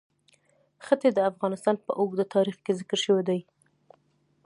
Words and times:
ښتې 0.85 1.09
د 1.13 1.19
افغانستان 1.31 1.75
په 1.85 1.91
اوږده 1.99 2.25
تاریخ 2.35 2.57
کې 2.65 2.77
ذکر 2.79 2.99
شوی 3.05 3.23
دی. 3.29 3.39